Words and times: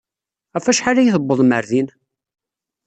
Ɣef 0.53 0.65
wacḥal 0.67 0.97
ay 0.97 1.11
tewwḍem 1.13 1.51
ɣer 1.55 1.65
din? 1.69 1.87